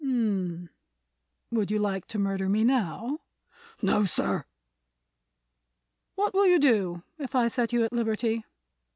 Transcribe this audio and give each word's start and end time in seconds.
"M—m. 0.03 0.71
Would 1.51 1.69
you 1.69 1.77
like 1.77 2.07
to 2.07 2.17
murder 2.17 2.49
me 2.49 2.63
now?" 2.63 3.19
"No, 3.83 4.05
sir!" 4.05 4.45
"What 6.15 6.33
will 6.33 6.47
you 6.47 6.57
do 6.57 7.03
if 7.19 7.35
I 7.35 7.47
set 7.47 7.71
you 7.71 7.83
at 7.85 7.93
liberty?" 7.93 8.43